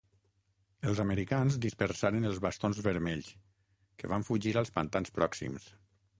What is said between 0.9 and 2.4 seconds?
Els americans dispersaren els